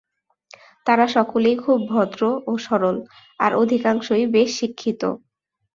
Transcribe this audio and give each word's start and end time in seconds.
তাঁরা 0.85 1.05
সকলেই 1.07 1.55
খুব 1.57 1.79
ভদ্র 1.89 2.21
ও 2.47 2.53
সরল, 2.57 2.97
আর 3.39 3.51
অধিকাংশই 3.53 4.23
বেশ 4.35 4.49
শিক্ষিত। 4.59 5.01